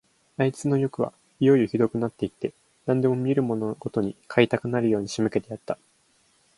[0.37, 2.55] あいつのよくはいよいよひどくなって行って、
[2.87, 5.77] 何でも見るものごとに買いたくなるように仕向けてやった。